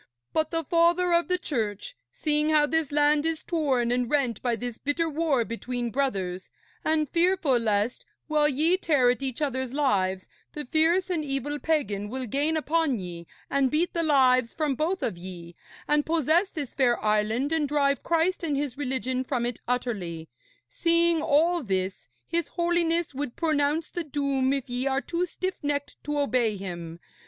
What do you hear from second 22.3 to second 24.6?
Holiness would pronounce the doom